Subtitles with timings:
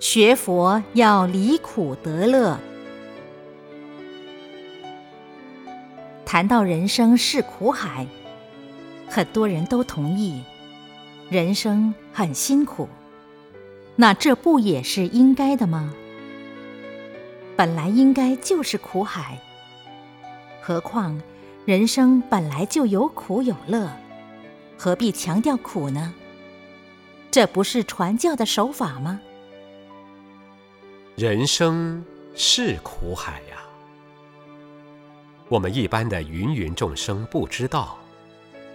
[0.00, 2.58] 学佛要离苦得乐。
[6.26, 8.06] 谈到人生是苦海，
[9.08, 10.42] 很多人都同意，
[11.30, 12.88] 人生很辛苦。
[13.96, 15.94] 那这不也是应该的吗？
[17.56, 19.38] 本来应该就是苦海，
[20.60, 21.22] 何况
[21.64, 23.88] 人生本来就有苦有乐，
[24.76, 26.12] 何必强调苦呢？
[27.30, 29.20] 这不是传教的手法吗？
[31.16, 32.04] 人生
[32.34, 33.62] 是苦海呀，
[35.48, 37.96] 我们一般的芸芸众生不知道，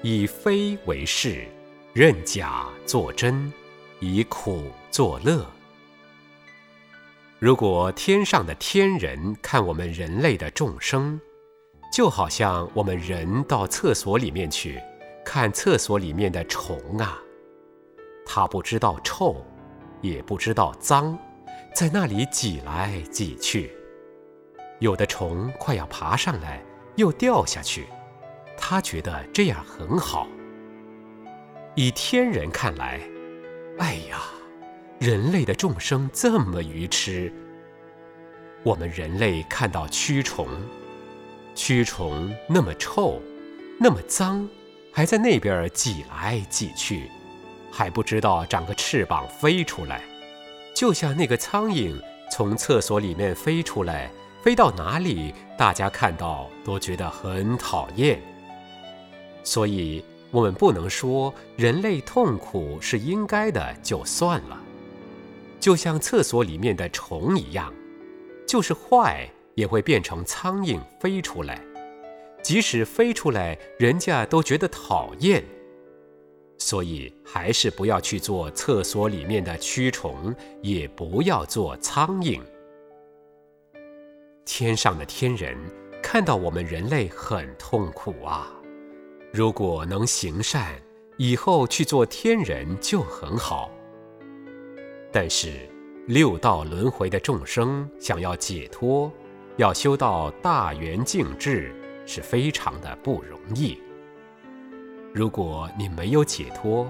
[0.02, 1.46] 以非为是，
[1.92, 3.52] 认假作真，
[4.00, 5.46] 以苦作乐。
[7.40, 11.20] 如果天上的天人看我们人类的众生，
[11.92, 14.82] 就好像我们人到厕所里面去
[15.26, 17.20] 看厕所里面的虫啊，
[18.26, 19.46] 他不知道臭，
[20.00, 21.20] 也不知道脏。
[21.74, 23.72] 在那里挤来挤去，
[24.80, 26.62] 有的虫快要爬上来，
[26.96, 27.88] 又掉下去，
[28.58, 30.28] 他觉得这样很好。
[31.76, 33.00] 以天人看来，
[33.78, 34.20] 哎呀，
[35.00, 37.32] 人类的众生这么愚痴。
[38.64, 40.50] 我们人类看到蛆虫，
[41.56, 43.22] 蛆虫那么臭，
[43.80, 44.50] 那么脏，
[44.92, 47.10] 还在那边挤来挤去，
[47.72, 50.02] 还不知道长个翅膀飞出来。
[50.80, 51.94] 就像那个苍蝇
[52.32, 54.10] 从厕所里面飞出来，
[54.42, 58.18] 飞到哪里，大家看到都觉得很讨厌。
[59.44, 64.58] 所以，我们不能说人类痛苦是应该的就算了。
[65.60, 67.74] 就像厕所里面的虫一样，
[68.48, 71.62] 就是坏也会变成苍蝇飞出来，
[72.42, 75.44] 即使飞出来，人家都觉得讨厌。
[76.60, 82.40] 所以，还是不要去做厕所里面的蛆虫，也不要做苍蝇。
[84.46, 85.58] 天上的天人
[86.04, 88.52] 看到我们人类很痛苦啊！
[89.32, 90.74] 如果能行善，
[91.18, 93.72] 以后去做天人就很好。
[95.12, 95.70] 但是，
[96.08, 99.12] 六道轮回的众生想要解脱，
[99.56, 101.74] 要修到大圆净智，
[102.06, 103.80] 是非常的不容易。
[105.12, 106.90] 如果你没有解脱，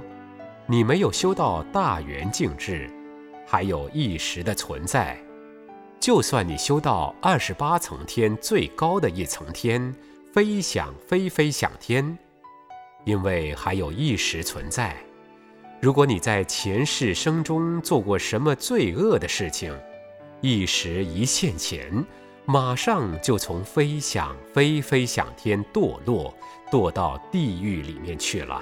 [0.68, 2.90] 你没有修到大圆净智，
[3.48, 5.18] 还有一时的存在，
[6.00, 9.96] 就算你修到二十八层天最高的一层天，
[10.34, 12.18] 飞翔飞飞想天，
[13.06, 14.96] 因为还有一时存在。
[15.82, 19.74] 如果你在前世生中做过什么罪恶的事情，
[20.42, 22.06] 一时一现前。
[22.46, 26.34] 马上就从飞翔飞飞向天堕落，
[26.72, 28.62] 堕到地狱里面去了。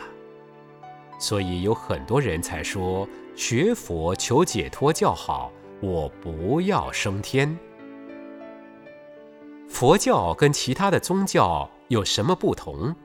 [1.19, 5.51] 所以有很多人才说学佛求解脱较好，
[5.81, 7.57] 我不要升天。
[9.69, 12.95] 佛教跟其他的宗教有什么不同？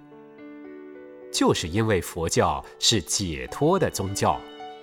[1.32, 4.38] 就是因为佛教是解脱的宗教，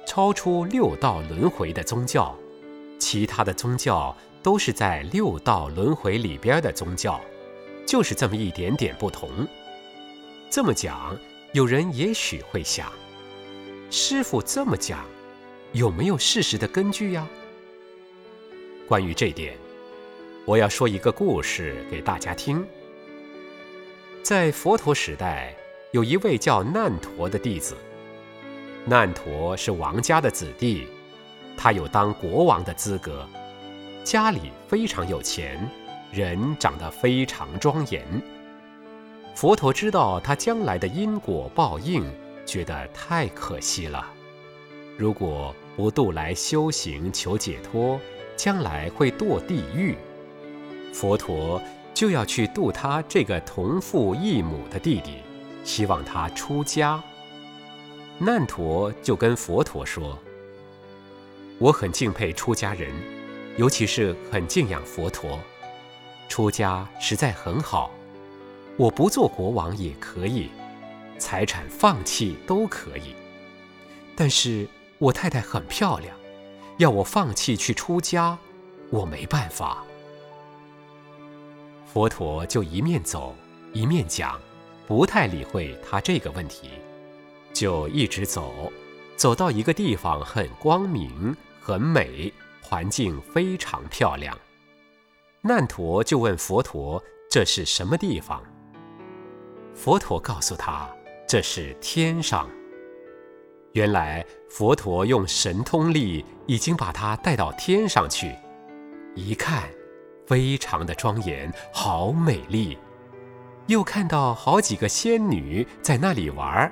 [0.07, 2.35] 超出六道轮回的宗教，
[2.97, 4.15] 其他的宗教。
[4.41, 7.19] 都是在六道轮回里边的宗教，
[7.85, 9.29] 就是这么一点点不同。
[10.49, 11.17] 这么讲，
[11.53, 12.91] 有人也许会想：
[13.91, 15.05] 师傅这么讲，
[15.73, 17.27] 有没有事实的根据呀？
[18.87, 19.55] 关于这点，
[20.45, 22.65] 我要说一个故事给大家听。
[24.23, 25.55] 在佛陀时代，
[25.91, 27.75] 有一位叫难陀的弟子。
[28.85, 30.87] 难陀是王家的子弟，
[31.55, 33.27] 他有当国王的资格。
[34.09, 35.69] 家里非常有钱，
[36.11, 38.03] 人长得非常庄严。
[39.35, 42.03] 佛陀知道他将来的因果报应，
[42.43, 44.03] 觉得太可惜了。
[44.97, 48.01] 如果不度来修行求解脱，
[48.35, 49.95] 将来会堕地狱。
[50.91, 51.61] 佛陀
[51.93, 55.17] 就要去度他这个同父异母的弟弟，
[55.63, 56.99] 希望他出家。
[58.17, 60.17] 难陀就跟佛陀说
[61.61, 62.91] ：“我很敬佩出家人。”
[63.59, 65.37] 尤其是很敬仰佛陀，
[66.29, 67.91] 出家实在很好。
[68.77, 70.49] 我不做国王也可以，
[71.17, 73.13] 财产放弃都可以。
[74.15, 74.65] 但是
[74.97, 76.15] 我太太很漂亮，
[76.77, 78.37] 要我放弃去出家，
[78.91, 79.83] 我没办法。
[81.85, 83.35] 佛陀就一面走
[83.73, 84.39] 一面讲，
[84.87, 86.69] 不太理会他这个问题，
[87.51, 88.71] 就一直走，
[89.17, 92.31] 走到一个地方很光明很美。
[92.69, 94.37] 环境非常漂亮，
[95.41, 98.43] 难陀就问佛陀：“这是什么地方？”
[99.73, 100.87] 佛陀告诉他
[101.27, 102.47] ：“这是天上。”
[103.73, 108.35] 原来佛陀用神通力已经把他带到天上去，
[109.15, 109.67] 一看，
[110.27, 112.77] 非常的庄严，好美丽。
[113.65, 116.71] 又看到好几个仙女在那里玩，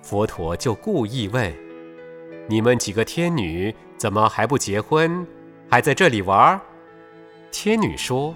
[0.00, 1.52] 佛陀就故意问
[2.48, 5.26] ：“你们几个天女怎么还不结婚，
[5.68, 6.58] 还在这里玩？”
[7.52, 8.34] 天女说：“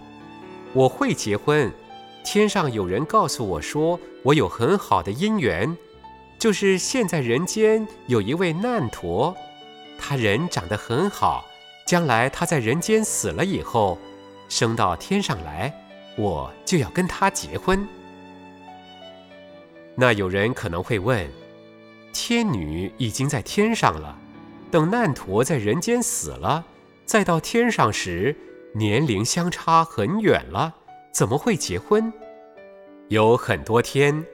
[0.75, 1.73] 我会结婚，
[2.25, 5.75] 天上有人告诉我说，我有很好的姻缘。”
[6.39, 9.33] 就是现在人间有一位难陀，
[9.97, 11.45] 他人长得很好，
[11.87, 13.97] 将来他在人间死了以后，
[14.49, 15.73] 升到天上来，
[16.17, 17.87] 我就要跟他结婚。
[19.95, 21.31] 那有人可能会问，
[22.13, 24.19] 天女已经在天上了，
[24.73, 26.65] 等难陀在人间死了，
[27.05, 28.35] 再到天上时，
[28.75, 30.75] 年龄相差很远了，
[31.13, 32.11] 怎么会结婚？
[33.09, 34.25] 有很多天。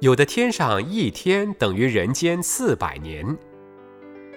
[0.00, 3.36] 有的天上一天等于人间四百年，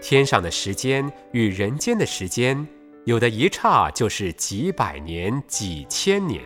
[0.02, 2.68] 天上的时间与人间的时间，
[3.06, 6.42] 有的一差就是几百年、几千年。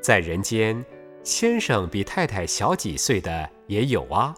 [0.00, 0.82] 在人间，
[1.22, 4.34] 先生比太太小几岁的也有啊。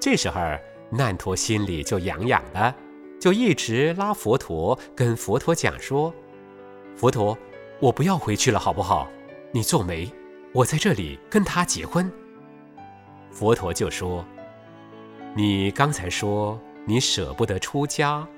[0.00, 0.40] 这时候，
[0.92, 2.74] 难陀心里就痒痒的，
[3.18, 6.14] 就一直拉佛陀，跟佛陀讲说
[6.94, 7.36] ：“佛陀，
[7.80, 9.08] 我不要回去了，好不好？
[9.50, 10.08] 你皱眉。”
[10.54, 12.12] 我在这里跟他结婚。
[13.30, 14.22] 佛陀就说
[15.34, 18.28] ：“你刚才说你舍不得出家，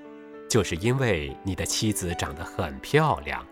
[0.48, 3.44] 就是因为你的妻子长得很漂亮。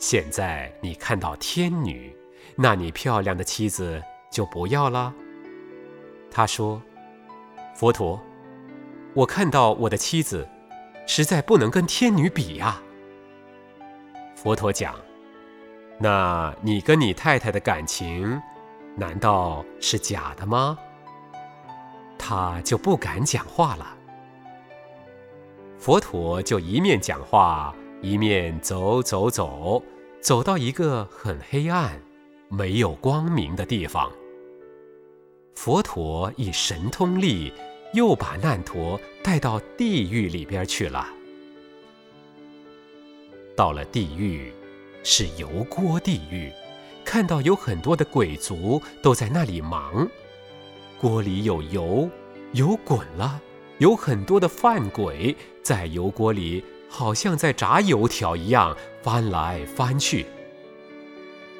[0.00, 2.12] 现在你看到天女，
[2.56, 4.02] 那你漂亮的妻子
[4.32, 5.14] 就不要了。”
[6.28, 6.82] 他说
[7.76, 8.18] ：“佛陀，
[9.12, 10.48] 我看到我的妻子，
[11.06, 12.80] 实在不能跟天女比呀。”
[14.34, 14.94] 佛陀讲。
[15.98, 18.40] 那你跟你太太的感情，
[18.96, 20.78] 难道是假的吗？
[22.18, 23.94] 他就不敢讲话了。
[25.78, 29.82] 佛陀就一面讲话，一面走走走，
[30.22, 32.00] 走到一个很黑暗、
[32.48, 34.10] 没有光明的地方。
[35.56, 37.52] 佛陀以神通力，
[37.92, 41.08] 又把难陀带到地狱里边去了。
[43.56, 44.52] 到了地狱。
[45.08, 46.50] 是油锅地狱，
[47.04, 50.08] 看到有很多的鬼族都在那里忙，
[51.00, 52.10] 锅里有油，
[52.54, 53.40] 油滚了，
[53.78, 60.26] 有很多的饭鬼在油锅里，好像在炸油条一样翻来翻去。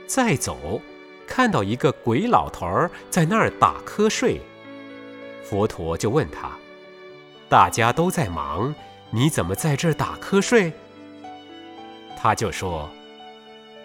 [0.08, 0.80] 再走，
[1.26, 4.40] 看到一个鬼老头儿在那儿打瞌睡，
[5.44, 6.50] 佛陀就问他
[7.48, 8.74] ：“大家都在忙，
[9.10, 10.72] 你怎么在这儿打瞌睡？”
[12.16, 12.88] 他就说。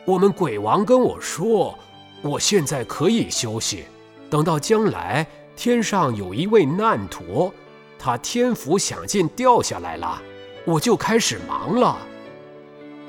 [0.04, 1.78] 我们鬼王跟我说，
[2.24, 3.86] 我现在可以休息，
[4.32, 7.54] 等到将来天上有一位难陀，
[8.00, 10.20] 他天福享尽掉下来了，
[10.66, 11.98] 我就开始忙了。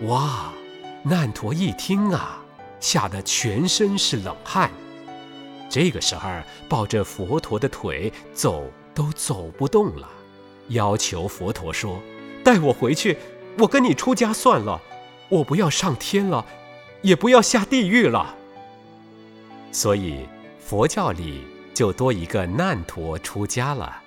[0.03, 0.53] 哇！
[1.03, 2.42] 难陀一听啊，
[2.83, 4.71] 吓得全身是冷汗。
[5.71, 6.29] 这个时候
[6.69, 10.07] 抱着佛陀的腿走都走不动了，
[10.69, 11.99] 要求佛陀说
[12.45, 13.17] ：“带我回去，
[13.57, 14.79] 我跟你出家算了，
[15.31, 16.45] 我不要上天了。”
[17.03, 18.37] 也不要下地狱了，
[19.73, 20.25] 所以
[20.61, 21.45] 佛教里
[21.75, 24.01] 就多一个难陀出家了。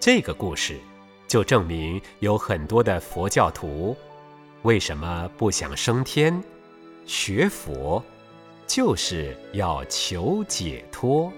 [0.00, 0.80] 这个故事
[1.28, 3.94] 就证明有很多的佛教徒
[4.62, 6.42] 为什么不想升天，
[7.06, 8.02] 学佛
[8.66, 11.32] 就是要求解脱。